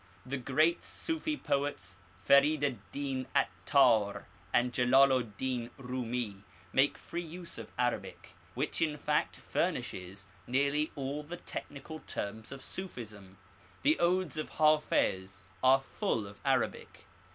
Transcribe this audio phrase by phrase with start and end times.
[0.25, 1.97] The great Sufi poets
[2.27, 6.37] Ferid ed din Attar and Jelal ed dm Rumi
[6.73, 12.63] make free use of Arabic, which in fact furnishes nearly all the technical terms of
[12.63, 13.37] Sufism.
[13.83, 17.05] The odes of Hafiz are ftdl of Arabic.